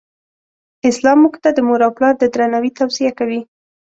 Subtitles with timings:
[0.89, 3.41] اسلام مونږ ته د مور او پلار د درناوې توصیه کوی.